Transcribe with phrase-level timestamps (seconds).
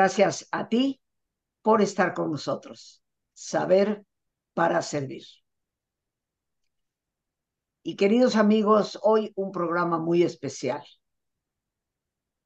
[0.00, 0.98] Gracias a ti
[1.60, 3.02] por estar con nosotros.
[3.34, 4.06] Saber
[4.54, 5.24] para servir.
[7.82, 10.82] Y queridos amigos, hoy un programa muy especial.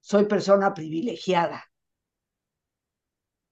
[0.01, 1.65] Soy persona privilegiada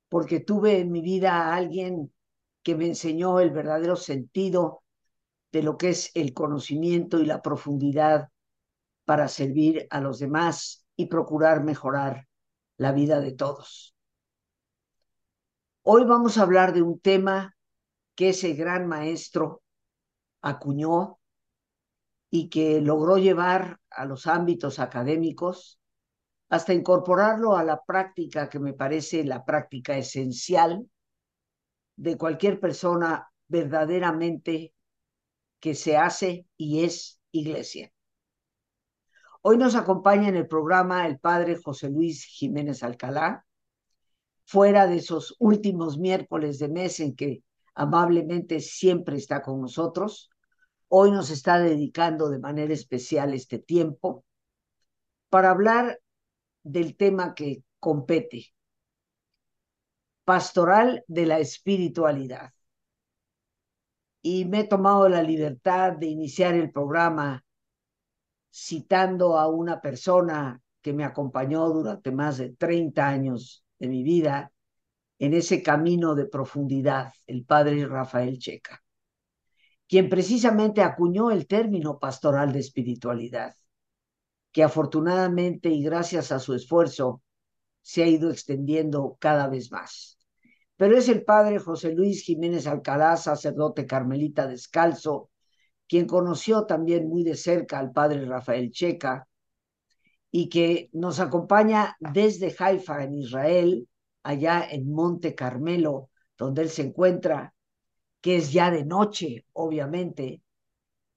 [0.08, 2.12] porque tuve en mi vida a alguien
[2.64, 4.82] que me enseñó el verdadero sentido
[5.52, 8.30] de lo que es el conocimiento y la profundidad
[9.04, 12.26] para servir a los demás y procurar mejorar
[12.78, 13.91] la vida de todos.
[15.84, 17.56] Hoy vamos a hablar de un tema
[18.14, 19.62] que ese gran maestro
[20.40, 21.18] acuñó
[22.30, 25.80] y que logró llevar a los ámbitos académicos
[26.50, 30.88] hasta incorporarlo a la práctica que me parece la práctica esencial
[31.96, 34.72] de cualquier persona verdaderamente
[35.58, 37.92] que se hace y es iglesia.
[39.40, 43.44] Hoy nos acompaña en el programa el padre José Luis Jiménez Alcalá,
[44.44, 47.42] fuera de esos últimos miércoles de mes en que
[47.74, 50.30] amablemente siempre está con nosotros.
[50.88, 54.24] Hoy nos está dedicando de manera especial este tiempo
[55.30, 55.98] para hablar
[56.62, 58.52] del tema que compete,
[60.24, 62.52] pastoral de la espiritualidad.
[64.20, 67.44] Y me he tomado la libertad de iniciar el programa
[68.52, 74.52] citando a una persona que me acompañó durante más de 30 años de mi vida
[75.18, 78.80] en ese camino de profundidad, el padre Rafael Checa,
[79.88, 83.56] quien precisamente acuñó el término pastoral de espiritualidad,
[84.52, 87.22] que afortunadamente y gracias a su esfuerzo
[87.80, 90.16] se ha ido extendiendo cada vez más.
[90.76, 95.30] Pero es el padre José Luis Jiménez Alcalá, sacerdote carmelita descalzo,
[95.88, 99.26] quien conoció también muy de cerca al padre Rafael Checa
[100.34, 103.86] y que nos acompaña desde Haifa, en Israel,
[104.22, 107.54] allá en Monte Carmelo, donde él se encuentra,
[108.22, 110.42] que es ya de noche, obviamente,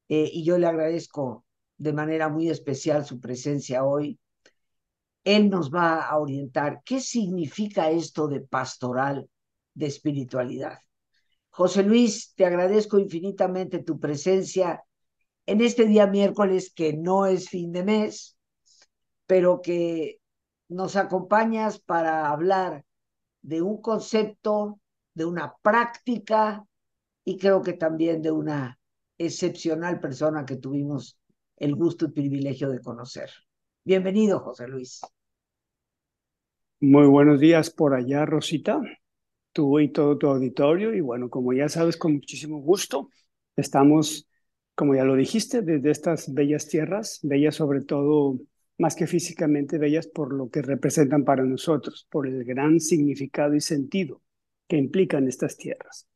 [0.10, 1.46] eh, y yo le agradezco
[1.78, 4.20] de manera muy especial su presencia hoy.
[5.24, 9.30] Él nos va a orientar qué significa esto de pastoral,
[9.74, 10.78] de espiritualidad.
[11.52, 14.84] José Luis, te agradezco infinitamente tu presencia
[15.46, 18.36] en este día miércoles que no es fin de mes,
[19.26, 20.20] pero que
[20.70, 22.84] nos acompañas para hablar
[23.42, 24.80] de un concepto,
[25.14, 26.66] de una práctica
[27.24, 28.80] y creo que también de una
[29.18, 31.18] excepcional persona que tuvimos
[31.58, 33.30] el gusto y privilegio de conocer.
[33.84, 35.02] Bienvenido, José Luis.
[36.80, 38.82] Muy buenos días por allá, Rosita
[39.56, 40.94] tú y todo tu auditorio.
[40.94, 43.10] Y bueno, como ya sabes, con muchísimo gusto,
[43.56, 44.28] estamos,
[44.76, 48.38] como ya lo dijiste, desde estas bellas tierras, bellas sobre todo,
[48.78, 53.62] más que físicamente bellas por lo que representan para nosotros, por el gran significado y
[53.62, 54.22] sentido
[54.68, 56.08] que implican estas tierras.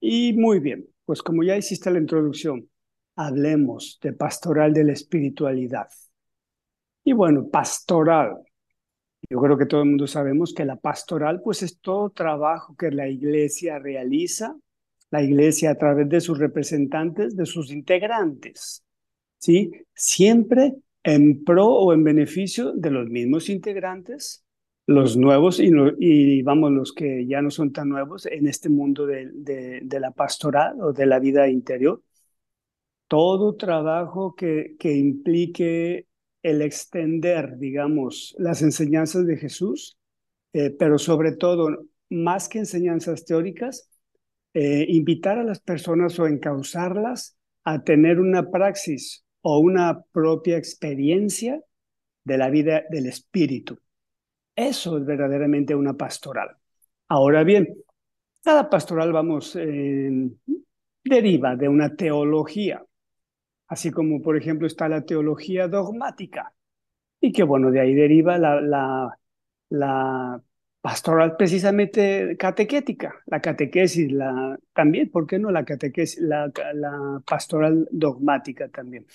[0.00, 2.68] Y muy bien, pues como ya hiciste la introducción,
[3.16, 5.88] hablemos de pastoral de la espiritualidad.
[7.04, 8.38] Y bueno, pastoral,
[9.28, 12.90] yo creo que todo el mundo sabemos que la pastoral pues es todo trabajo que
[12.90, 14.56] la iglesia realiza,
[15.10, 18.84] la iglesia a través de sus representantes, de sus integrantes,
[19.38, 19.70] ¿sí?
[19.94, 24.44] Siempre en pro o en beneficio de los mismos integrantes,
[24.86, 29.82] los nuevos y, vamos, los que ya no son tan nuevos en este mundo de,
[29.88, 32.02] la pastoral o de la vida interior.
[33.08, 36.06] Todo trabajo que, que implique
[36.42, 39.98] el extender, digamos, las enseñanzas de Jesús,
[40.52, 43.88] eh, pero sobre todo, más que enseñanzas teóricas,
[44.54, 51.62] eh, invitar a las personas o encauzarlas a tener una praxis o una propia experiencia
[52.24, 53.78] de la vida del espíritu.
[54.54, 56.56] Eso es verdaderamente una pastoral.
[57.08, 57.76] Ahora bien,
[58.42, 59.56] cada pastoral, vamos,
[61.04, 62.84] deriva de una teología
[63.70, 66.52] así como por ejemplo está la teología dogmática,
[67.20, 69.18] y que bueno, de ahí deriva la, la,
[69.70, 70.42] la
[70.80, 76.50] pastoral precisamente catequética, la catequesis, la, también, ¿por qué no la catequesis, la,
[77.26, 79.06] pastoral dogmática también?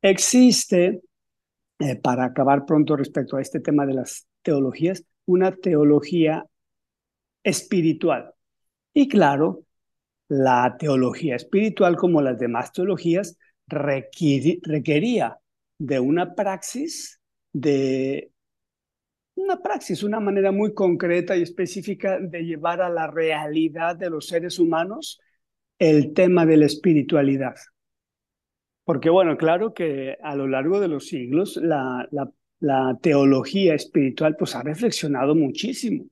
[0.00, 1.02] Existe,
[1.78, 6.44] eh, para acabar pronto respecto a este tema de las teologías, una teología
[7.42, 8.32] espiritual.
[8.94, 9.64] Y claro,
[10.28, 15.38] la teología espiritual, como las demás teologías, requería
[15.78, 17.20] de una praxis,
[17.52, 18.31] de
[19.34, 24.26] una praxis, una manera muy concreta y específica de llevar a la realidad de los
[24.26, 25.20] seres humanos
[25.78, 27.54] el tema de la espiritualidad.
[28.84, 32.08] Porque bueno, claro que a lo largo de los siglos la,
[32.60, 36.04] la, teología espiritual pues ha reflexionado muchísimo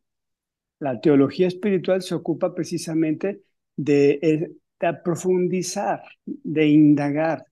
[0.79, 3.43] La teología espiritual se ocupa precisamente
[3.87, 4.51] eh,
[4.81, 7.45] de profundizar, de indagar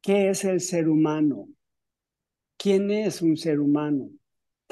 [0.00, 1.48] qué es el ser humano,
[2.56, 4.10] quién es un ser humano,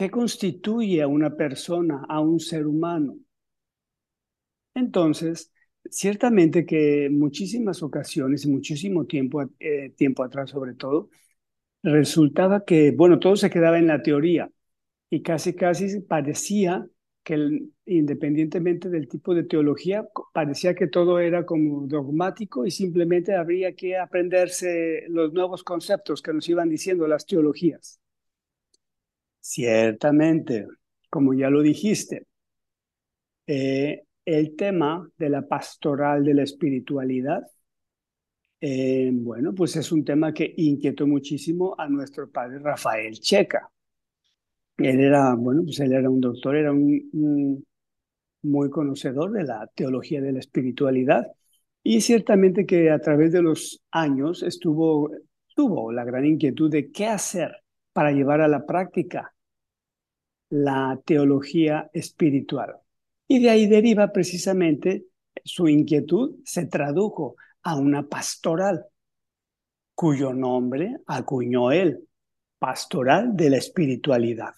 [0.01, 3.19] qué constituye a una persona, a un ser humano.
[4.75, 5.53] Entonces,
[5.91, 11.11] ciertamente que muchísimas ocasiones, muchísimo tiempo, eh, tiempo atrás sobre todo,
[11.83, 14.51] resultaba que, bueno, todo se quedaba en la teoría
[15.11, 16.87] y casi, casi parecía
[17.25, 23.75] que independientemente del tipo de teología, parecía que todo era como dogmático y simplemente habría
[23.75, 28.00] que aprenderse los nuevos conceptos que nos iban diciendo las teologías.
[29.41, 30.67] Ciertamente,
[31.09, 32.27] como ya lo dijiste,
[33.47, 37.43] eh, el tema de la pastoral de la espiritualidad,
[38.61, 43.71] eh, bueno, pues es un tema que inquietó muchísimo a nuestro padre Rafael Checa.
[44.77, 47.65] Él era, bueno, pues él era un doctor, era un,
[48.43, 51.27] muy conocedor de la teología de la espiritualidad
[51.83, 55.11] y ciertamente que a través de los años estuvo,
[55.55, 57.53] tuvo la gran inquietud de qué hacer
[58.01, 59.35] para llevar a la práctica
[60.49, 62.77] la teología espiritual.
[63.29, 65.05] Y de ahí deriva precisamente
[65.45, 68.87] su inquietud, se tradujo a una pastoral,
[69.95, 72.09] cuyo nombre acuñó él,
[72.59, 74.55] Pastoral de la Espiritualidad.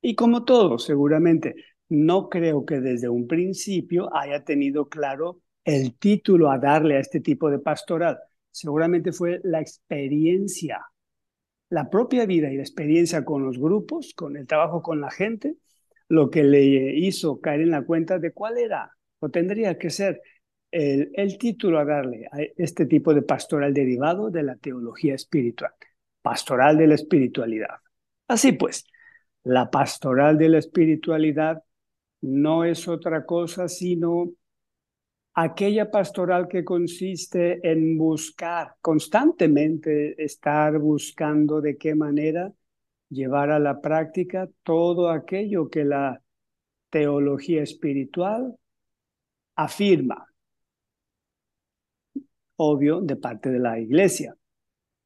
[0.00, 1.56] Y como todo, seguramente,
[1.90, 7.20] no creo que desde un principio haya tenido claro el título a darle a este
[7.20, 8.18] tipo de pastoral.
[8.50, 10.80] Seguramente fue la experiencia,
[11.70, 15.56] la propia vida y la experiencia con los grupos, con el trabajo con la gente,
[16.08, 20.20] lo que le hizo caer en la cuenta de cuál era o tendría que ser
[20.72, 25.72] el, título a darle a este tipo de pastoral derivado de la teología espiritual,
[26.22, 27.76] pastoral de la espiritualidad.
[28.26, 28.84] Así pues,
[29.44, 31.62] la pastoral de la espiritualidad
[32.20, 34.32] no es otra cosa sino
[35.34, 42.52] aquella pastoral que consiste en buscar, constantemente estar buscando de qué manera
[43.08, 46.22] llevar a la práctica todo aquello que la
[46.90, 48.56] teología espiritual
[49.56, 50.26] afirma,
[52.56, 54.34] obvio, de parte de la iglesia.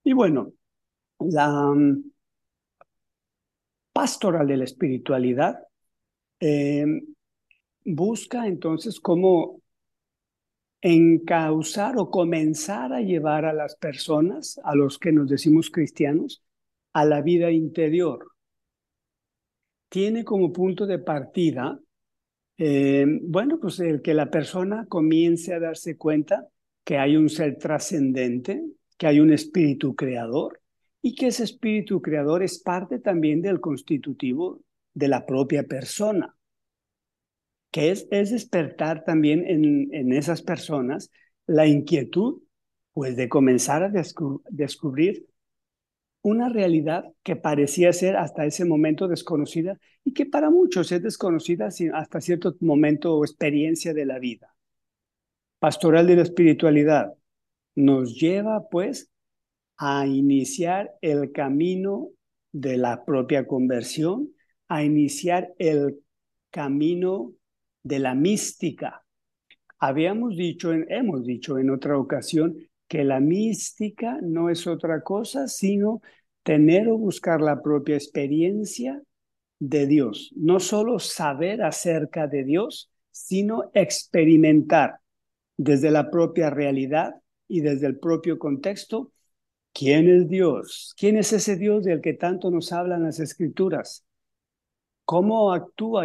[0.03, 0.53] Y bueno,
[1.19, 1.75] la,
[3.95, 5.61] pastoral de la espiritualidad
[6.41, 6.85] eh,
[7.85, 9.63] busca entonces cómo
[10.87, 16.45] encauzar o comenzar a llevar a las personas, a los que nos decimos cristianos,
[16.93, 18.33] a la vida interior.
[19.89, 21.81] Tiene como punto de partida,
[22.59, 26.49] eh, bueno, pues el que la persona comience a darse cuenta
[26.85, 28.63] que hay un ser trascendente,
[28.99, 30.61] que hay un espíritu creador,
[31.01, 34.61] y que ese espíritu creador es parte también del constitutivo
[34.93, 36.37] de la propia persona,
[37.75, 41.11] que es, es despertar también en, en esas personas
[41.45, 42.41] la inquietud,
[42.93, 43.91] pues de comenzar a
[44.49, 45.27] descubrir
[46.23, 51.69] una realidad que parecía ser hasta ese momento desconocida y que para muchos es desconocida
[51.95, 54.55] hasta cierto momento o experiencia de la vida.
[55.59, 57.13] Pastoral de la espiritualidad
[57.75, 59.11] nos lleva pues
[59.79, 62.11] a iniciar el camino
[62.53, 64.33] de la propia conversión,
[64.69, 65.99] a iniciar el
[66.51, 67.35] camino
[67.85, 69.05] de la mística.
[69.79, 72.57] Habíamos dicho, hemos dicho en otra ocasión
[72.89, 76.03] que la mística no es otra cosa sino
[76.43, 79.01] tener o buscar la propia experiencia
[79.61, 80.33] de Dios.
[80.35, 84.99] No solo saber acerca de Dios, sino experimentar
[85.57, 87.15] desde la propia realidad
[87.47, 89.13] y desde el propio contexto
[89.75, 90.95] ¿Quién es Dios?
[90.97, 94.07] ¿Quién es ese Dios del que tanto nos hablan las escrituras?
[95.05, 96.05] ¿Cómo actúa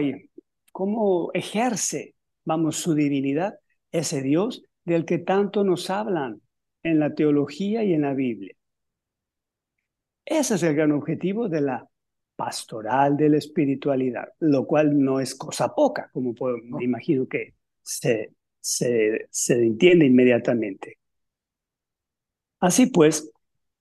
[0.79, 3.59] cómo ejerce, vamos, su divinidad?
[3.91, 6.41] Ese Dios del que tanto nos hablan
[6.83, 8.55] en la teología y en la Biblia.
[10.23, 11.85] Ese es el gran objetivo de la
[12.37, 16.33] pastoral de la espiritualidad, lo cual no es cosa poca, como
[16.63, 18.31] me imagino que se,
[18.61, 20.97] se, se entiende inmediatamente.
[22.61, 23.29] Así pues,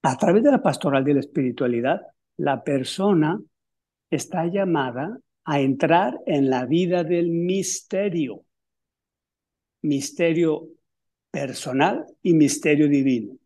[0.03, 2.03] a través de la pastoral de la espiritualidad,
[2.39, 3.41] la persona
[4.11, 8.45] está llamada a entrar en la vida del misterio,
[9.81, 10.69] misterio
[11.31, 13.39] personal y misterio divino.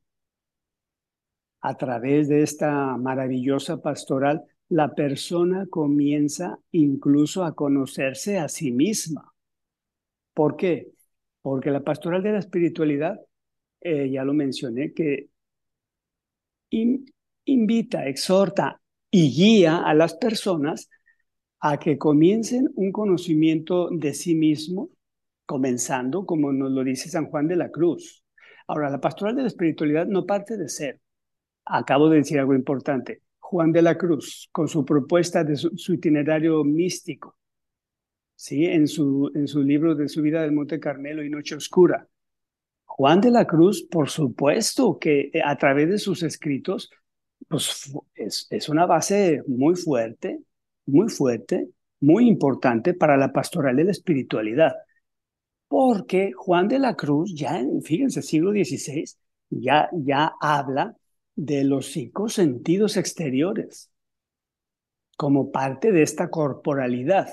[1.61, 9.33] A través de esta maravillosa pastoral, la persona comienza incluso a conocerse a sí misma.
[10.35, 10.89] ¿Por qué?
[11.41, 13.21] Porque la pastoral de la espiritualidad,
[13.81, 15.29] eh, ya lo mencioné, que
[17.45, 20.89] invita, exhorta y guía a las personas
[21.65, 24.91] a que comiencen un conocimiento de sí mismo,
[25.47, 28.25] comenzando, como nos lo dice San Juan de la Cruz.
[28.67, 31.01] Ahora, la pastoral de la espiritualidad no parte de ser.
[31.65, 33.23] Acabo de decir algo importante.
[33.39, 37.37] Juan de la Cruz, con su propuesta de su, itinerario místico,
[38.35, 38.67] ¿sí?
[38.67, 42.09] en, su, en su libro de su vida del Monte Carmelo y Noche Oscura.
[42.87, 46.91] Juan de la Cruz, por supuesto que eh, a través de sus escritos,
[47.47, 50.41] pues es, es una base muy fuerte,
[50.87, 51.69] muy fuerte,
[52.01, 54.73] muy importante para la pastoral de la espiritualidad.
[55.69, 59.05] Porque Juan de la Cruz, ya en, fíjense, siglo XVI,
[59.51, 60.97] ya, ya habla
[61.35, 63.91] de los cinco sentidos exteriores
[65.17, 67.29] como parte de esta corporalidad.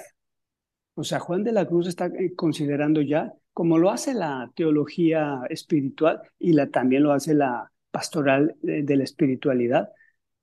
[0.94, 5.42] O sea, Juan de la Cruz está eh, considerando ya, como lo hace la teología
[5.50, 9.90] espiritual y la, también lo hace la pastoral de la espiritualidad,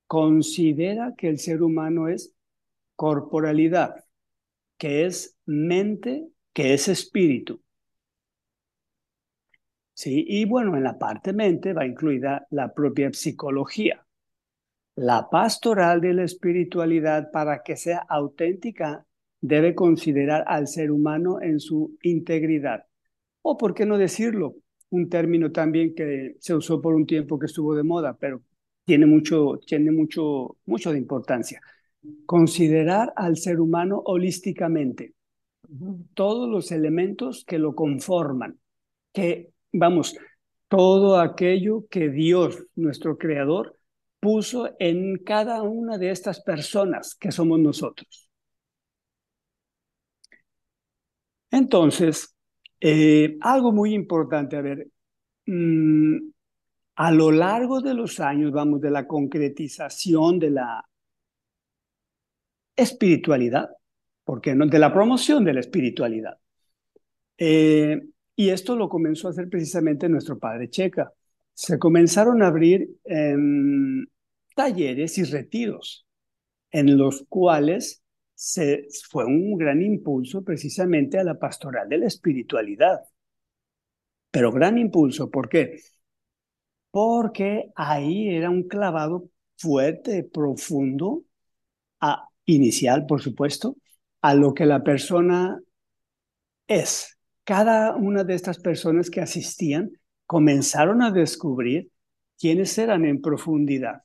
[0.06, 2.35] considera que el ser humano es
[2.96, 4.04] corporalidad,
[4.78, 7.62] que es mente, que es espíritu.
[9.94, 10.24] ¿sí?
[10.28, 14.06] Y bueno, en la parte mente va incluida la propia psicología.
[14.96, 19.06] La pastoral de la espiritualidad, para que sea auténtica,
[19.40, 22.86] debe considerar al ser humano en su integridad.
[23.42, 24.56] O, ¿por qué no decirlo?
[24.90, 28.42] Un término también que se usó por un tiempo que estuvo de moda, pero
[28.84, 31.60] tiene mucho, tiene mucho, mucho de importancia.
[32.26, 35.14] Considerar al ser humano holísticamente,
[36.14, 38.58] todos los elementos que lo conforman,
[39.12, 40.16] que vamos,
[40.68, 43.76] todo aquello que Dios, nuestro Creador,
[44.20, 48.28] puso en cada una de estas personas que somos nosotros.
[51.50, 52.34] Entonces,
[52.80, 54.88] eh, algo muy importante, a ver,
[55.46, 56.16] mm,
[56.96, 60.84] a lo largo de los años, vamos, de la concretización de la
[62.76, 63.70] espiritualidad,
[64.24, 64.54] porque?
[64.54, 66.38] De la promoción de la espiritualidad.
[67.38, 68.00] Eh,
[68.34, 71.12] y esto lo comenzó a hacer precisamente nuestro padre Checa.
[71.54, 74.06] Se comenzaron a abrir em,
[74.54, 76.06] talleres y retiros
[76.70, 78.02] en los cuales
[78.34, 83.00] se, fue un gran impulso precisamente a la pastoral de la espiritualidad.
[84.30, 85.80] Pero gran impulso, ¿por qué?
[86.90, 91.24] Porque ahí era un clavado fuerte, profundo,
[92.00, 93.76] a, inicial, por supuesto,
[94.22, 95.60] a lo que la persona
[96.66, 99.92] es, cada una de estas personas que asistían
[100.26, 101.90] comenzaron a descubrir
[102.38, 104.02] quiénes eran en profundidad.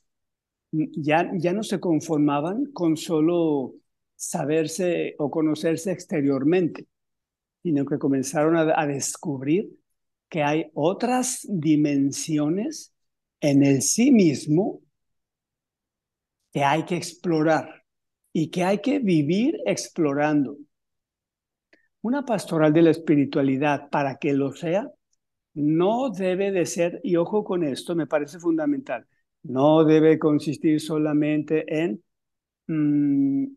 [0.72, 3.74] Ya, ya no se conformaban con solo
[4.16, 6.88] saberse o conocerse exteriormente,
[7.64, 9.70] sino que comenzaron a, a descubrir
[10.30, 12.94] que hay otras dimensiones
[13.42, 14.82] en el sí mismo
[16.54, 17.81] que hay que explorar
[18.34, 20.58] y que hay que vivir explorando.
[22.02, 24.90] Una pastoral de la espiritualidad, para que lo sea,
[25.54, 29.06] no debe de ser, y ojo con esto, me parece fundamental,
[29.44, 32.04] no debe consistir solamente en
[32.68, 33.54] mm,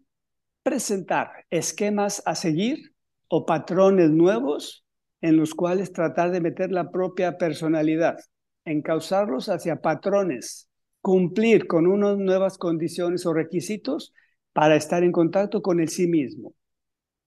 [0.63, 2.95] presentar esquemas a seguir
[3.29, 4.85] o patrones nuevos
[5.21, 8.19] en los cuales tratar de meter la propia personalidad,
[8.65, 10.69] encauzarlos hacia patrones,
[11.01, 14.13] cumplir con unas nuevas condiciones o requisitos
[14.55, 16.55] para estar en contacto con el sí mismo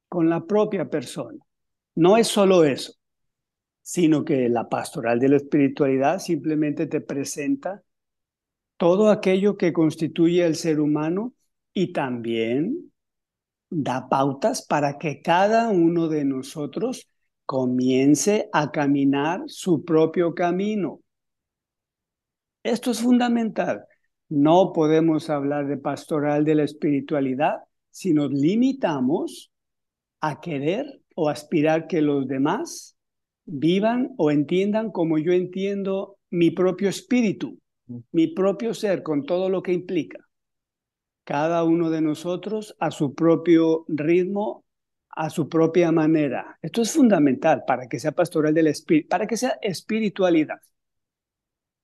[0.09, 1.39] con la propia persona.
[1.95, 2.93] No es solo eso,
[3.81, 7.83] sino que la pastoral de la espiritualidad simplemente te presenta
[8.77, 11.33] todo aquello que constituye el ser humano
[11.73, 12.91] y también
[13.69, 17.09] da pautas para que cada uno de nosotros
[17.45, 21.01] comience a caminar su propio camino.
[22.63, 23.85] Esto es fundamental.
[24.29, 29.51] No podemos hablar de pastoral de la espiritualidad si nos limitamos
[30.19, 32.97] a querer o aspirar que los demás
[33.45, 37.57] vivan o entiendan como yo entiendo mi propio espíritu,
[38.11, 40.19] mi propio ser, con todo lo que implica.
[41.23, 44.65] Cada uno de nosotros a su propio ritmo,
[45.09, 46.59] a su propia manera.
[46.61, 50.59] Esto es fundamental para que sea pastoral del espíritu, para que sea espiritualidad.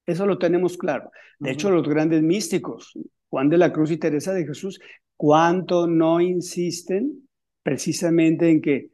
[0.06, 1.12] Eso lo tenemos claro.
[1.40, 2.94] De hecho, los grandes místicos,
[3.30, 4.80] Juan de la Cruz y Teresa de Jesús,
[5.16, 7.28] cuánto no insisten
[7.64, 8.90] precisamente en que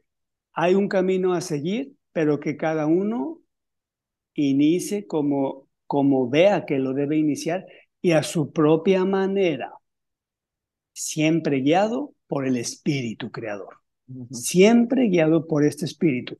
[0.52, 3.40] hay un camino a seguir, pero que cada uno
[4.34, 7.66] inicie como, como vea que lo debe iniciar
[8.00, 9.72] y a su propia manera,
[10.92, 13.78] siempre guiado por el Espíritu Creador,
[14.30, 16.38] siempre guiado por este Espíritu.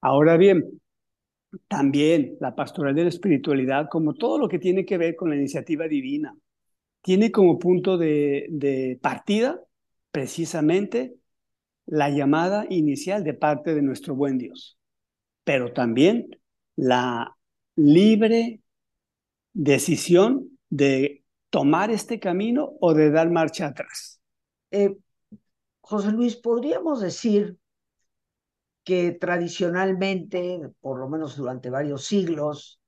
[0.00, 0.80] Ahora bien,
[1.66, 5.36] también la pastoral de la espiritualidad, como todo lo que tiene que ver con la
[5.36, 6.36] iniciativa divina,
[7.02, 9.60] tiene como punto de, partida
[10.10, 11.14] precisamente
[11.86, 14.78] la llamada inicial de parte de nuestro buen Dios,
[15.44, 16.28] pero también
[16.76, 17.36] la
[17.76, 18.60] libre
[19.54, 24.20] decisión de tomar este camino o de dar marcha atrás.
[24.70, 24.94] Eh,
[25.80, 27.56] José Luis, podríamos decir
[28.88, 32.80] que tradicionalmente, por lo menos durante varios siglos,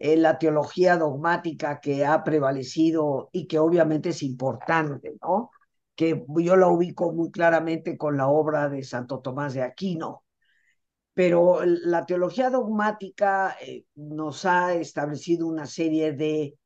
[0.00, 5.52] eh, la teología dogmática que ha prevalecido y que obviamente es importante, ¿no?
[5.94, 10.24] Que yo la ubico muy claramente con la obra de Santo Tomás de Aquino,
[11.14, 16.58] pero la teología dogmática eh, nos ha establecido una serie de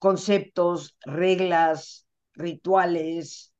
[0.00, 3.54] conceptos, reglas, rituales,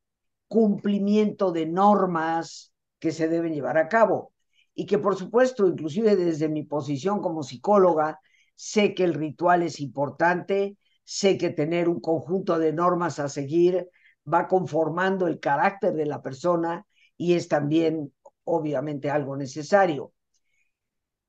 [0.48, 4.32] cumplimiento de normas que se deben llevar a cabo.
[4.80, 8.18] Y que por supuesto, inclusive desde mi posición como psicóloga,
[8.54, 13.90] sé que el ritual es importante, sé que tener un conjunto de normas a seguir
[14.24, 16.86] va conformando el carácter de la persona
[17.18, 18.10] y es también
[18.44, 20.14] obviamente algo necesario.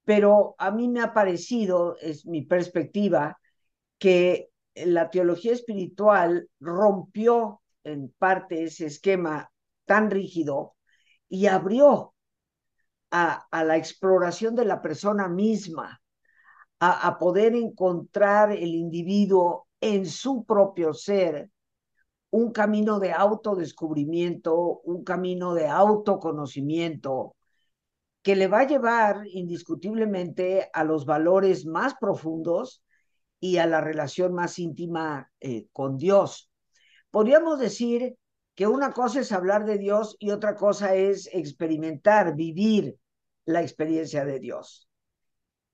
[0.05, 3.37] Pero a mí me ha parecido, es mi perspectiva,
[3.97, 9.51] que la teología espiritual rompió en parte ese esquema
[9.83, 10.75] tan rígido
[11.27, 12.13] y abrió
[13.11, 16.01] a, la exploración de la persona misma,
[16.79, 21.51] a, poder encontrar el individuo en su propio ser
[22.31, 27.35] un camino de autodescubrimiento, un camino de autoconocimiento,
[28.23, 32.83] que le va a llevar indiscutiblemente a los valores más profundos
[33.39, 36.49] y a la relación más íntima eh, con Dios.
[37.09, 38.15] Podríamos decir
[38.55, 42.97] que una cosa es hablar de Dios y otra cosa es experimentar, vivir
[43.45, 44.87] la experiencia de Dios.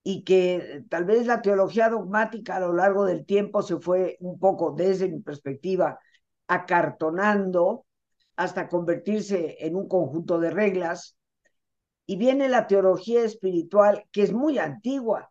[0.03, 4.39] Y que tal vez la teología dogmática a lo largo del tiempo se fue un
[4.39, 5.99] poco, desde mi perspectiva,
[6.47, 7.85] acartonando
[8.35, 11.17] hasta convertirse en un conjunto de reglas
[12.05, 15.29] y viene la teología espiritual, que es muy antigua,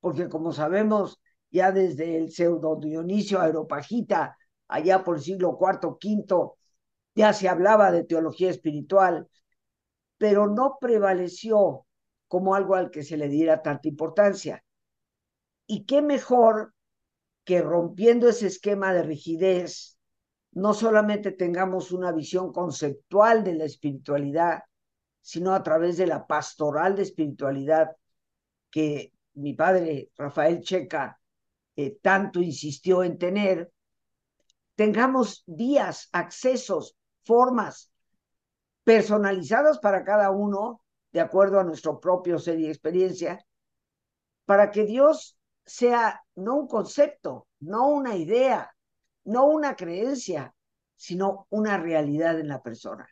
[0.00, 1.20] porque como sabemos,
[1.50, 4.36] ya desde el pseudo Dionisio Aeropagita,
[4.68, 6.52] allá por el siglo IV, V,
[7.14, 9.28] ya se hablaba de teología espiritual,
[10.18, 11.86] pero no prevaleció
[12.28, 14.64] como algo al que se le diera tanta importancia.
[15.66, 16.74] Y qué mejor
[17.44, 19.98] que rompiendo ese esquema de rigidez,
[20.52, 24.62] no solamente tengamos una visión conceptual de la espiritualidad,
[25.20, 27.96] sino a través de la pastoral de espiritualidad
[28.70, 31.20] que mi padre Rafael Checa
[31.76, 33.72] eh, tanto insistió en tener,
[34.76, 37.90] tengamos vías, accesos, formas
[38.84, 43.44] personalizadas para cada uno, de acuerdo a nuestro propio ser y experiencia,
[44.44, 48.70] para que Dios sea no un concepto, no una idea,
[49.24, 50.54] no una creencia,
[50.96, 53.08] sino una realidad en la persona.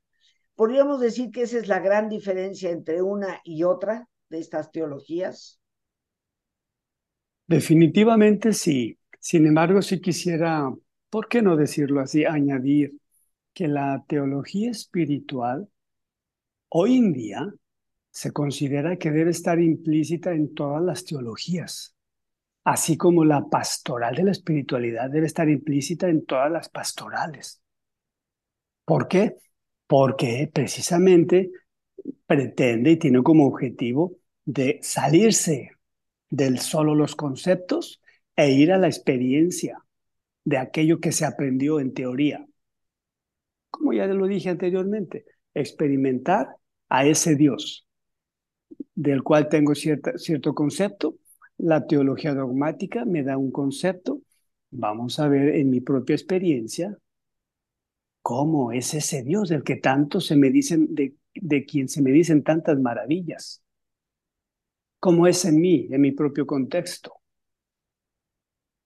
[0.54, 5.58] ¿Podríamos decir que esa es la gran diferencia entre una y otra de estas teologías?
[7.46, 8.98] Definitivamente sí.
[9.18, 10.72] Sin embargo, sí quisiera,
[11.10, 12.24] ¿por qué no decirlo así?
[12.24, 12.94] Añadir
[13.52, 15.68] que la teología espiritual
[16.68, 17.52] hoy en día
[18.10, 21.94] se considera que debe estar implícita en todas las teologías,
[22.64, 27.62] así como la pastoral de la espiritualidad debe estar implícita en todas las pastorales.
[28.84, 29.36] ¿Por qué?
[29.92, 31.50] porque precisamente
[32.26, 35.72] pretende y tiene como objetivo de salirse
[36.30, 38.00] del solo los conceptos
[38.34, 39.84] e ir a la experiencia
[40.46, 42.46] de aquello que se aprendió en teoría.
[43.72, 46.56] Como ya lo dije anteriormente, experimentar
[46.88, 47.88] a ese Dios
[48.94, 51.16] del cual tengo cierto concepto.
[51.58, 54.20] La teología dogmática me da un concepto.
[54.70, 56.96] Vamos a ver en mi propia experiencia
[58.22, 62.12] ¿Cómo es ese Dios del que tanto se me dicen, de, de quien se me
[62.12, 63.62] dicen tantas maravillas?
[65.00, 67.14] ¿Cómo es en mí, en mi propio contexto?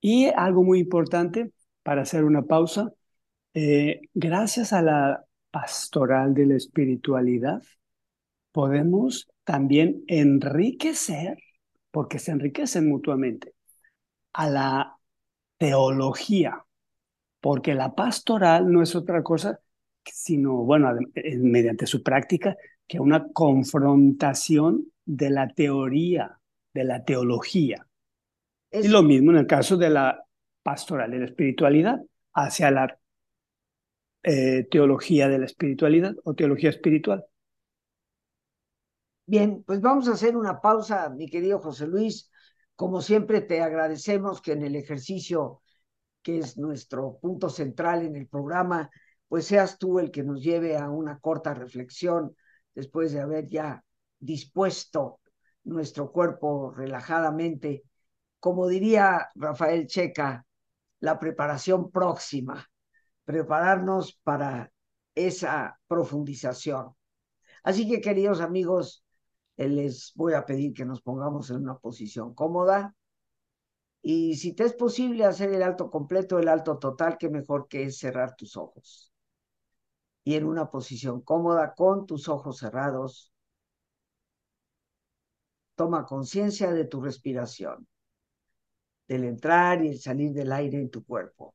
[0.01, 2.92] Y algo muy importante para hacer una pausa,
[3.57, 7.62] eh, gracias a la pastoral de la espiritualidad,
[8.53, 11.38] podemos también enriquecer,
[11.90, 13.55] porque se enriquecen mutuamente,
[14.33, 14.99] a la
[15.57, 16.66] teología
[17.47, 19.61] porque la pastoral no es otra cosa
[20.05, 20.92] sino, bueno,
[21.38, 26.40] mediante su práctica, que una confrontación de la teoría,
[26.75, 27.87] de la teología.
[28.73, 30.25] Y lo mismo en el caso de la
[30.62, 32.01] pastoral de la espiritualidad,
[32.35, 32.99] hacia la
[34.29, 37.25] eh, teología de la espiritualidad o teología espiritual.
[39.25, 42.29] Bien, pues vamos a hacer una pausa, mi querido José Luis.
[42.75, 45.62] Como siempre, te agradecemos que en el ejercicio
[46.23, 48.91] que es nuestro punto central en el programa,
[49.29, 52.35] pues seas tú el que nos lleve a una corta reflexión
[52.75, 53.85] después de haber ya
[54.19, 55.21] dispuesto
[55.62, 57.85] nuestro cuerpo relajadamente,
[58.41, 60.45] como diría Rafael Checa,
[60.99, 62.69] la preparación próxima,
[63.27, 64.73] prepararnos para
[65.15, 66.95] esa profundización.
[67.62, 69.05] Así que, queridos amigos,
[69.57, 72.95] eh, les voy a pedir que nos pongamos en una posición cómoda.
[74.03, 77.85] Y si te es posible hacer el alto completo, el alto total, qué mejor que
[77.85, 79.12] es cerrar tus ojos.
[80.25, 83.33] Y en una posición cómoda, con tus ojos cerrados,
[85.75, 87.87] toma conciencia de tu respiración,
[89.09, 91.55] del entrar y el salir del aire en tu cuerpo.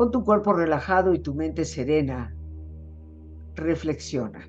[0.00, 2.34] Con tu cuerpo relajado y tu mente serena,
[3.54, 4.48] reflexiona.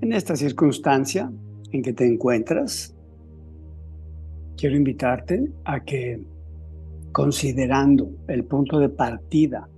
[0.00, 1.32] En esta circunstancia
[1.72, 2.94] en que te encuentras,
[4.56, 6.24] quiero invitarte a que,
[7.10, 9.68] considerando el punto de partida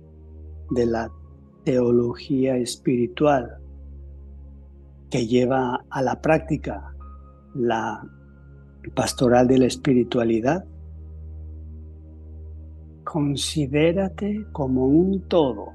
[0.69, 1.11] de la
[1.63, 3.57] teología espiritual
[5.09, 6.95] que lleva a la práctica
[7.55, 8.07] la
[8.93, 10.65] pastoral de la espiritualidad,
[13.03, 15.71] considérate como un todo.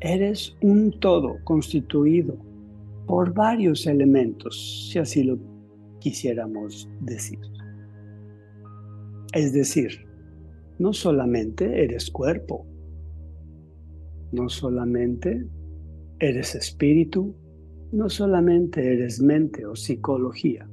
[0.00, 2.36] Eres un todo constituido
[3.06, 5.38] por varios elementos, si así lo
[5.98, 7.38] quisiéramos decir.
[9.32, 10.06] Es decir,
[10.78, 12.66] no solamente eres cuerpo,
[14.32, 15.46] no solamente
[16.18, 17.34] eres espíritu,
[17.92, 20.68] no solamente eres mente o psicología,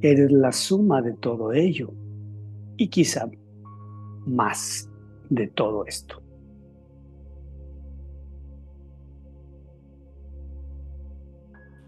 [0.00, 1.92] Eres la suma de todo ello
[2.76, 3.28] y quizá
[4.26, 4.90] más
[5.30, 6.22] de todo esto.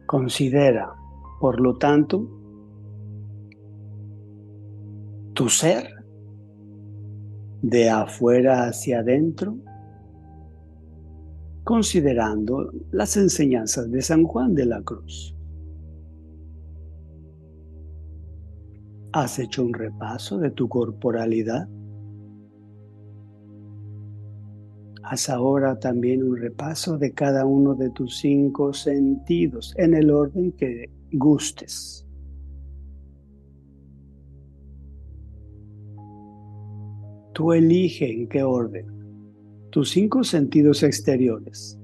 [0.07, 0.95] Considera,
[1.41, 2.27] por lo tanto,
[5.35, 5.99] tu ser
[7.63, 9.57] de afuera hacia adentro,
[11.65, 15.38] considerando las enseñanzas de San Juan de la Cruz.
[19.21, 21.69] ¿Has hecho un repaso de tu corporalidad?
[25.03, 30.53] Haz ahora también un repaso de cada uno de tus cinco sentidos en el orden
[30.53, 32.07] que gustes.
[37.35, 38.87] Tú elige en qué orden
[39.71, 41.77] tus cinco sentidos exteriores,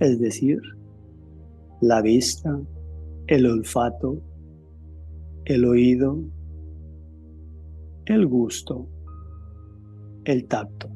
[0.00, 0.62] es decir,
[1.82, 2.58] la vista,
[3.26, 4.22] el olfato,
[5.44, 6.18] el oído,
[8.14, 8.88] el gusto,
[10.24, 10.90] el tacto.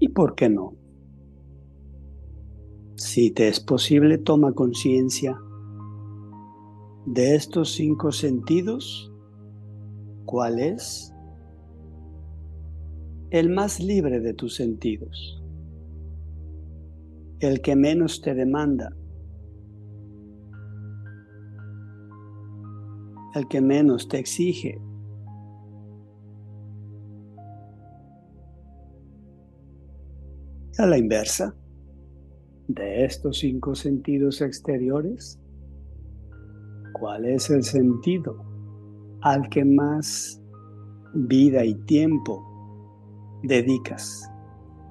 [0.00, 0.74] ¿Y por qué no?
[2.96, 5.38] Si te es posible, toma conciencia
[7.06, 9.12] de estos cinco sentidos.
[10.24, 11.12] ¿Cuál es?
[13.30, 15.42] El más libre de tus sentidos,
[17.40, 18.96] el que menos te demanda,
[23.34, 24.80] el que menos te exige.
[30.78, 31.54] A la inversa,
[32.68, 35.38] de estos cinco sentidos exteriores,
[36.92, 38.42] ¿cuál es el sentido
[39.20, 40.40] al que más
[41.14, 42.47] vida y tiempo
[43.42, 44.30] dedicas,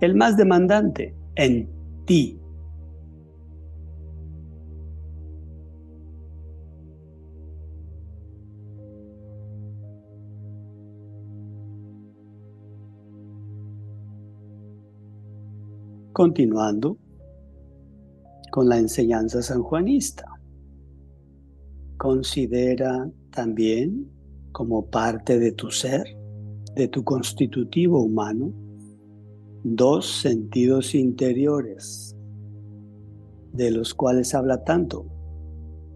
[0.01, 1.69] el más demandante en
[2.05, 2.39] ti.
[16.13, 16.97] Continuando
[18.51, 20.25] con la enseñanza sanjuanista,
[21.97, 24.09] considera también
[24.51, 26.16] como parte de tu ser
[26.77, 28.53] de tu constitutivo humano
[29.63, 32.15] dos sentidos interiores,
[33.51, 35.07] de los cuales habla tanto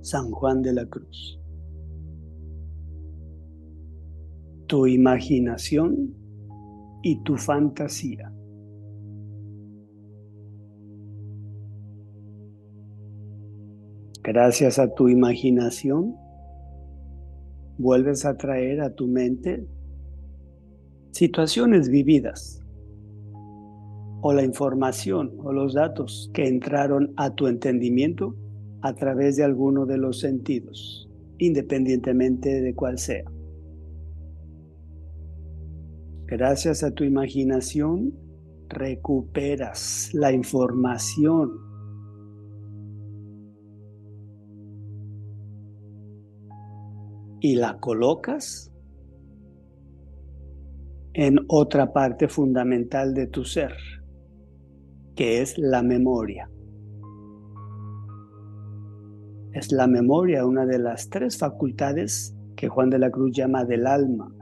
[0.01, 1.39] San Juan de la Cruz.
[4.65, 6.15] Tu imaginación
[7.03, 8.33] y tu fantasía.
[14.23, 16.15] Gracias a tu imaginación,
[17.77, 19.67] vuelves a traer a tu mente
[21.21, 22.65] situaciones vividas
[24.21, 28.35] o la información o los datos que entraron a tu entendimiento
[28.81, 31.07] a través de alguno de los sentidos,
[31.37, 33.23] independientemente de cuál sea.
[36.25, 38.15] Gracias a tu imaginación
[38.69, 41.51] recuperas la información
[47.41, 48.70] y la colocas
[51.13, 53.73] en otra parte fundamental de tu ser
[55.15, 56.49] que es la memoria.
[59.53, 63.85] Es la memoria una de las tres facultades que Juan de la Cruz llama del
[63.85, 64.33] alma.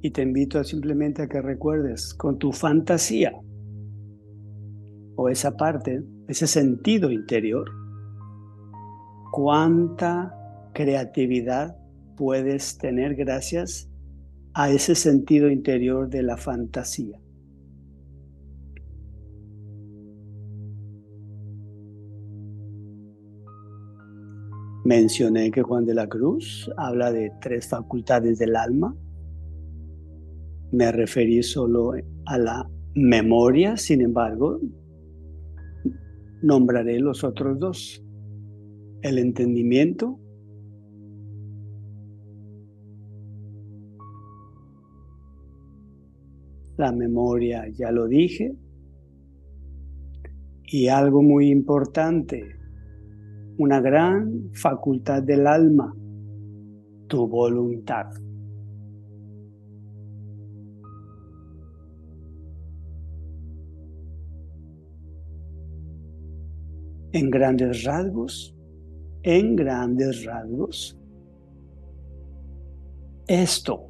[0.00, 3.32] Y te invito a simplemente a que recuerdes con tu fantasía
[5.16, 7.68] o esa parte, ese sentido interior,
[9.38, 10.34] cuánta
[10.74, 11.76] creatividad
[12.16, 13.88] puedes tener gracias
[14.52, 17.20] a ese sentido interior de la fantasía.
[24.84, 28.92] Mencioné que Juan de la Cruz habla de tres facultades del alma.
[30.72, 31.92] Me referí solo
[32.26, 34.58] a la memoria, sin embargo,
[36.42, 38.04] nombraré los otros dos.
[39.02, 40.18] El entendimiento
[46.78, 48.56] la memoria, ya lo dije.
[50.70, 52.40] Y algo muy importante,
[53.58, 55.94] una gran facultad del alma,
[57.08, 58.06] tu voluntad.
[67.12, 68.57] En grandes rasgos,
[69.22, 70.98] en grandes rasgos,
[73.26, 73.88] esto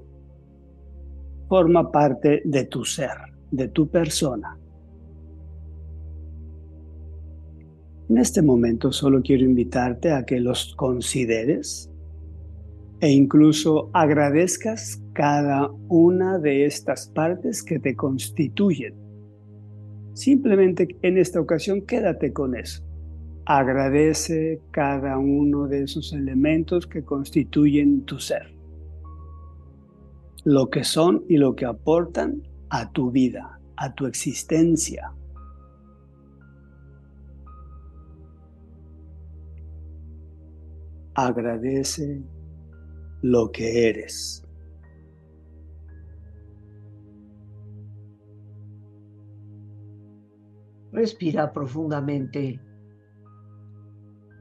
[1.49, 3.17] forma parte de tu ser,
[3.51, 4.59] de tu persona.
[8.09, 11.91] En este momento solo quiero invitarte a que los consideres
[13.01, 18.95] e incluso agradezcas cada una de estas partes que te constituyen.
[20.15, 22.88] Simplemente en esta ocasión quédate con eso.
[23.51, 28.59] Agradece cada uno de esos elementos que constituyen tu ser
[30.45, 35.13] lo que son y lo que aportan a tu vida, a tu existencia.
[41.15, 42.23] Agradece
[43.23, 44.43] lo que eres.
[50.93, 52.68] Respira profundamente.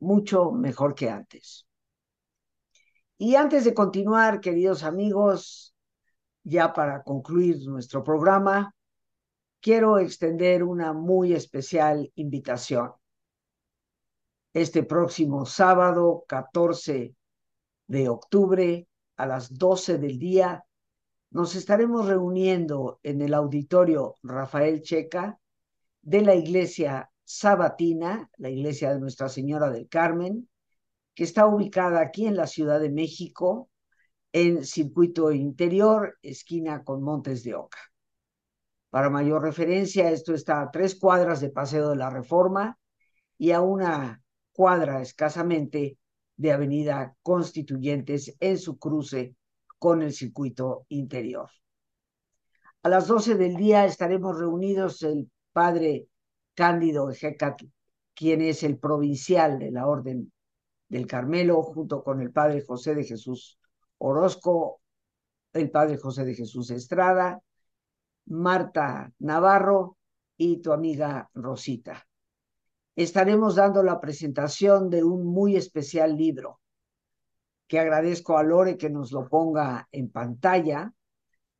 [0.00, 1.66] mucho mejor que antes.
[3.16, 5.74] Y antes de continuar, queridos amigos,
[6.44, 8.74] ya para concluir nuestro programa,
[9.60, 12.92] quiero extender una muy especial invitación.
[14.52, 17.14] Este próximo sábado, 14
[17.86, 20.64] de octubre, a las 12 del día,
[21.30, 25.38] nos estaremos reuniendo en el auditorio Rafael Checa
[26.00, 30.48] de la iglesia Sabatina, la iglesia de Nuestra Señora del Carmen,
[31.14, 33.68] que está ubicada aquí en la Ciudad de México,
[34.32, 37.80] en circuito interior, esquina con Montes de Oca.
[38.88, 42.78] Para mayor referencia, esto está a tres cuadras de Paseo de la Reforma
[43.36, 44.22] y a una
[44.52, 45.98] cuadra escasamente
[46.34, 49.36] de Avenida Constituyentes en su cruce
[49.78, 51.50] con el circuito interior.
[52.82, 56.08] A las 12 del día estaremos reunidos el padre
[56.58, 57.62] Cándido Ejecat,
[58.12, 60.32] quien es el provincial de la Orden
[60.88, 63.60] del Carmelo, junto con el Padre José de Jesús
[63.98, 64.80] Orozco,
[65.52, 67.40] el Padre José de Jesús Estrada,
[68.26, 69.98] Marta Navarro
[70.36, 72.04] y tu amiga Rosita.
[72.96, 76.58] Estaremos dando la presentación de un muy especial libro
[77.68, 80.92] que agradezco a Lore que nos lo ponga en pantalla,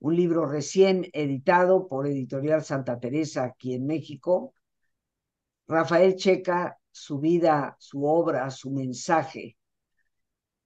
[0.00, 4.54] un libro recién editado por Editorial Santa Teresa aquí en México.
[5.68, 9.56] Rafael Checa, su vida, su obra, su mensaje.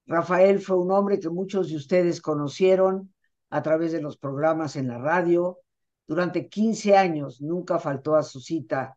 [0.07, 3.12] Rafael fue un hombre que muchos de ustedes conocieron
[3.50, 5.59] a través de los programas en la radio,
[6.07, 8.96] durante 15 años nunca faltó a su cita,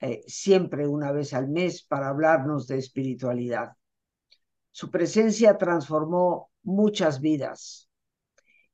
[0.00, 3.72] eh, siempre una vez al mes, para hablarnos de espiritualidad.
[4.70, 7.88] Su presencia transformó muchas vidas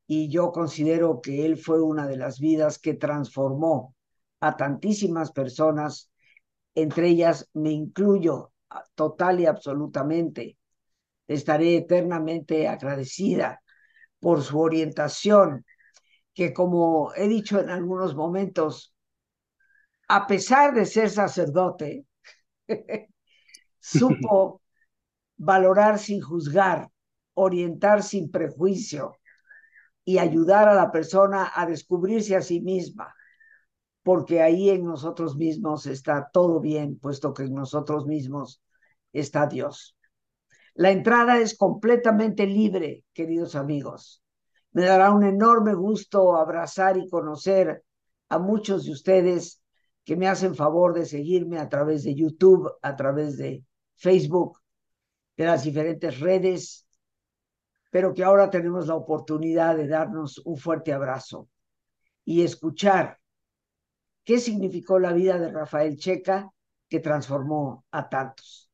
[0.07, 3.95] y yo considero que él fue una de las vidas que transformó
[4.41, 6.11] a tantísimas personas,
[6.75, 8.53] entre ellas me incluyo
[8.95, 10.59] total y absolutamente.
[11.27, 13.62] Estaré eternamente agradecida
[14.20, 15.64] por su orientación,
[16.35, 18.95] que como he dicho en algunos momentos,
[20.09, 22.05] a pesar de ser sacerdote,
[23.81, 24.61] supo
[25.37, 26.91] valorar sin juzgar,
[27.35, 29.16] orientar sin prejuicio
[30.05, 33.14] y ayudar a la persona a descubrirse a sí misma,
[34.05, 38.63] porque ahí en nosotros mismos está todo bien, puesto que en nosotros mismos
[39.13, 39.97] está Dios.
[40.75, 44.23] La entrada es completamente libre, queridos amigos.
[44.73, 47.83] Me dará un enorme gusto abrazar y conocer
[48.29, 49.63] a muchos de ustedes
[50.05, 53.65] que me hacen favor de seguirme a través de YouTube, a través de
[53.97, 54.59] Facebook,
[55.35, 56.87] de las diferentes redes,
[57.91, 61.49] pero que ahora tenemos la oportunidad de darnos un fuerte abrazo
[62.23, 63.19] y escuchar
[64.25, 66.51] qué significó la vida de Rafael Checa
[66.89, 68.70] que transformó a tantos.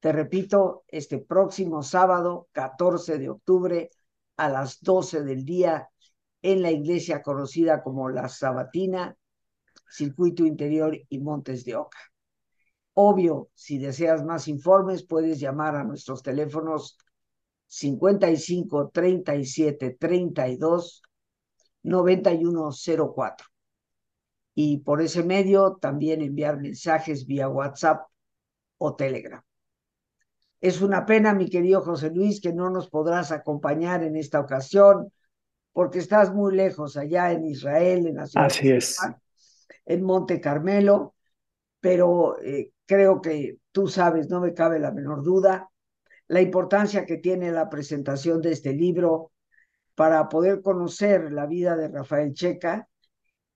[0.00, 3.90] Te repito, este próximo sábado, 14 de octubre,
[4.36, 5.88] a las 12 del día
[6.42, 9.14] en la iglesia conocida como La Sabatina,
[9.88, 11.98] Circuito Interior y Montes de Oca.
[12.94, 16.96] Obvio, si deseas más informes, puedes llamar a nuestros teléfonos
[17.66, 21.02] 55 37 32
[21.82, 23.46] 9104.
[24.54, 28.06] Y por ese medio también enviar mensajes vía WhatsApp
[28.78, 29.42] o Telegram.
[30.60, 35.10] Es una pena, mi querido José Luis, que no nos podrás acompañar en esta ocasión,
[35.72, 38.98] porque estás muy lejos allá en Israel, en la ciudad Así es.
[39.86, 41.14] en Monte Carmelo,
[41.80, 45.70] pero eh, creo que tú sabes, no me cabe la menor duda,
[46.28, 49.32] la importancia que tiene la presentación de este libro
[49.94, 52.88] para poder conocer la vida de Rafael Checa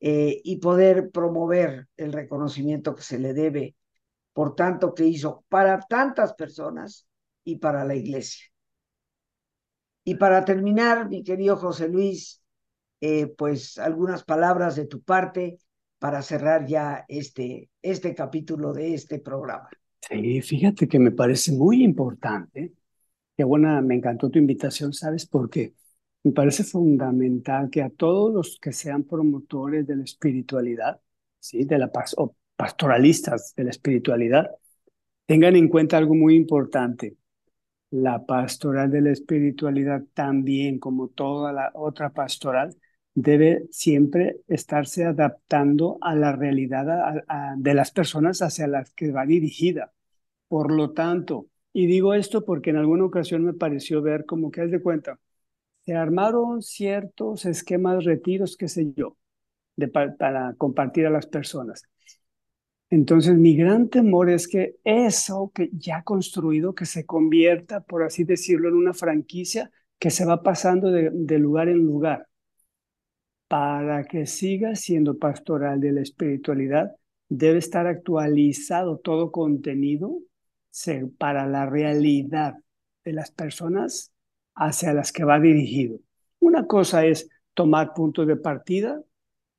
[0.06, 3.74] eh, y poder promover el reconocimiento que se le debe
[4.34, 7.08] por tanto que hizo para tantas personas
[7.42, 8.44] y para la iglesia.
[10.04, 12.42] Y para terminar, mi querido José Luis,
[13.00, 15.56] eh, pues algunas palabras de tu parte
[15.98, 19.70] para cerrar ya este, este capítulo de este programa.
[20.06, 22.74] Sí, fíjate que me parece muy importante.
[23.34, 25.72] Qué buena, me encantó tu invitación, ¿sabes por qué?
[26.24, 31.00] Me parece fundamental que a todos los que sean promotores de la espiritualidad,
[31.38, 31.64] ¿sí?
[31.64, 32.16] de la paz,
[32.56, 34.50] pastoralistas de la espiritualidad,
[35.26, 37.16] tengan en cuenta algo muy importante.
[37.90, 42.76] La pastoral de la espiritualidad también, como toda la otra pastoral,
[43.14, 47.24] debe siempre estarse adaptando a la realidad
[47.56, 49.92] de las personas hacia las que va dirigida.
[50.48, 54.62] Por lo tanto, y digo esto porque en alguna ocasión me pareció ver como que,
[54.62, 55.18] haz de cuenta,
[55.84, 59.16] se armaron ciertos esquemas retiros, qué sé yo,
[59.76, 61.82] de, para compartir a las personas.
[62.90, 68.24] Entonces, mi gran temor es que eso que ya construido, que se convierta, por así
[68.24, 72.28] decirlo, en una franquicia que se va pasando de, lugar en lugar.
[73.48, 76.92] Para que siga siendo pastoral de la espiritualidad,
[77.28, 80.20] debe estar actualizado todo contenido
[81.18, 82.54] para la realidad
[83.04, 84.13] de las personas
[84.54, 85.98] hacia las que va dirigido.
[86.40, 89.02] Una cosa es tomar puntos de partida,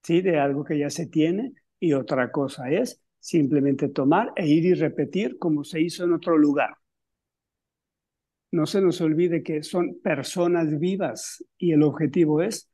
[0.04, 0.22] ¿sí?
[0.22, 4.74] De algo que ya se tiene, y otra cosa es simplemente tomar e ir y
[4.74, 6.78] repetir como se hizo en otro lugar.
[8.52, 12.70] No se nos olvide que son personas vivas y el objetivo es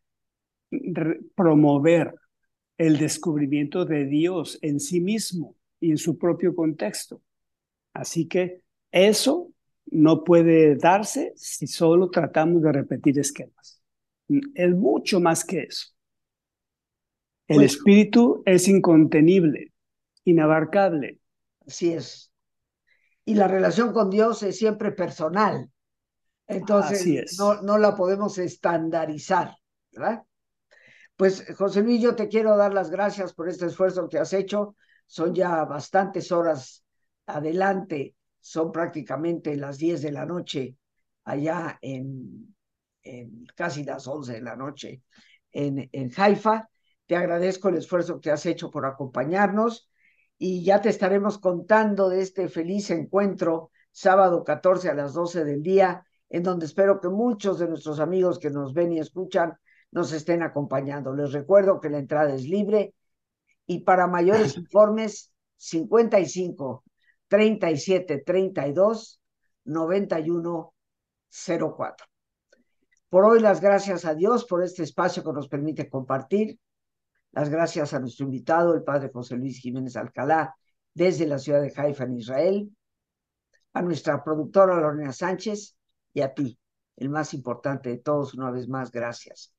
[1.36, 2.14] promover
[2.78, 7.22] el descubrimiento de Dios en sí mismo y en su propio contexto.
[7.94, 8.62] Así que
[8.92, 9.51] eso
[9.86, 13.82] no puede darse si solo tratamos de repetir esquemas.
[14.56, 15.88] Es mucho más que eso.
[17.48, 19.74] El pues espíritu es incontenible,
[20.24, 21.20] inabarcable.
[21.68, 22.32] Así es.
[23.26, 25.70] Y la relación con Dios es siempre personal.
[26.48, 29.56] Entonces, No, no la podemos estandarizar,
[29.92, 30.24] ¿verdad?
[31.16, 34.76] Pues José Luis, yo te quiero dar las gracias por este esfuerzo que has hecho.
[35.06, 36.84] Son ya bastantes horas
[37.26, 40.76] adelante, son prácticamente las 10 de la noche
[41.24, 42.56] allá en,
[43.04, 45.04] en casi las 11 de la noche
[45.52, 46.70] en, en Haifa.
[47.06, 49.90] Te agradezco el esfuerzo que has hecho por acompañarnos
[50.38, 55.62] y ya te estaremos contando de este feliz encuentro sábado 14 a las 12 del
[55.62, 59.54] día, en donde espero que muchos de nuestros amigos que nos ven y escuchan
[59.92, 61.14] nos estén acompañando.
[61.14, 62.96] Les recuerdo que la entrada es libre
[63.68, 66.84] y para mayores informes 55
[67.32, 69.22] 37 32
[69.64, 70.74] 91
[71.30, 72.08] 04.
[73.08, 76.60] Por hoy las gracias a Dios por este espacio que nos permite compartir.
[77.32, 80.54] Las gracias a nuestro invitado, el padre José Luis Jiménez Alcalá,
[80.94, 82.76] desde la ciudad de Haifa, en Israel.
[83.72, 85.78] A nuestra productora Lorena Sánchez
[86.14, 86.60] y a ti,
[86.98, 89.54] el más importante de todos, una vez más, gracias.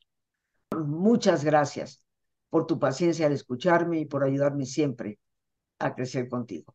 [0.76, 2.04] Muchas gracias
[2.50, 5.18] por tu paciencia al escucharme y por ayudarme siempre
[5.78, 6.74] a crecer contigo.